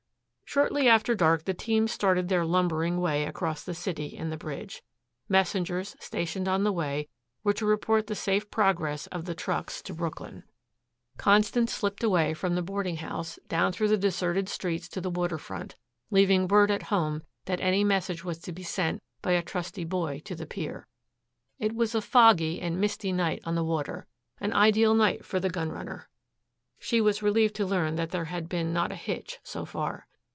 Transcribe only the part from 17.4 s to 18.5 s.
that any message was